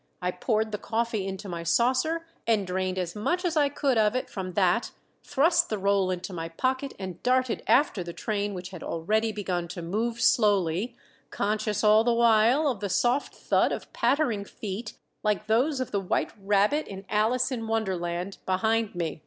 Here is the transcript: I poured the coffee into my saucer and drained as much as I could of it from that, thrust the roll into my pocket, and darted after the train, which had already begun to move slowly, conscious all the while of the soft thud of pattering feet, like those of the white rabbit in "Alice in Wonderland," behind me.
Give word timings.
I 0.19 0.31
poured 0.31 0.71
the 0.71 0.79
coffee 0.79 1.27
into 1.27 1.47
my 1.47 1.61
saucer 1.61 2.25
and 2.47 2.65
drained 2.65 2.97
as 2.97 3.15
much 3.15 3.45
as 3.45 3.55
I 3.55 3.69
could 3.69 3.99
of 3.99 4.15
it 4.15 4.31
from 4.31 4.53
that, 4.53 4.89
thrust 5.23 5.69
the 5.69 5.77
roll 5.77 6.09
into 6.09 6.33
my 6.33 6.49
pocket, 6.49 6.95
and 6.97 7.21
darted 7.21 7.61
after 7.67 8.03
the 8.03 8.11
train, 8.11 8.55
which 8.55 8.69
had 8.71 8.81
already 8.81 9.31
begun 9.31 9.67
to 9.67 9.83
move 9.83 10.19
slowly, 10.19 10.95
conscious 11.29 11.83
all 11.83 12.03
the 12.03 12.15
while 12.15 12.67
of 12.67 12.79
the 12.79 12.89
soft 12.89 13.35
thud 13.35 13.71
of 13.71 13.93
pattering 13.93 14.43
feet, 14.43 14.93
like 15.21 15.45
those 15.45 15.79
of 15.79 15.91
the 15.91 16.01
white 16.01 16.33
rabbit 16.43 16.87
in 16.87 17.05
"Alice 17.07 17.51
in 17.51 17.67
Wonderland," 17.67 18.39
behind 18.47 18.95
me. 18.95 19.19